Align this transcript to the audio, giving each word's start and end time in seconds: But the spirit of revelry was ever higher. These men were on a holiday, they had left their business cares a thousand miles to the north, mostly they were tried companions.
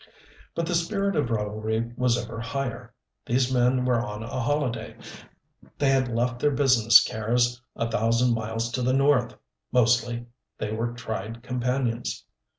But 0.55 0.65
the 0.65 0.73
spirit 0.73 1.15
of 1.15 1.29
revelry 1.29 1.93
was 1.95 2.17
ever 2.17 2.39
higher. 2.39 2.91
These 3.27 3.53
men 3.53 3.85
were 3.85 4.01
on 4.01 4.23
a 4.23 4.39
holiday, 4.39 4.97
they 5.77 5.89
had 5.91 6.07
left 6.07 6.39
their 6.39 6.49
business 6.49 7.03
cares 7.03 7.61
a 7.75 7.87
thousand 7.87 8.33
miles 8.33 8.71
to 8.71 8.81
the 8.81 8.93
north, 8.93 9.35
mostly 9.71 10.25
they 10.57 10.71
were 10.71 10.93
tried 10.93 11.43
companions. 11.43 12.25